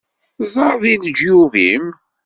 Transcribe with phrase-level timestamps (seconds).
[0.53, 1.85] Ẓer deg leǧyub-im!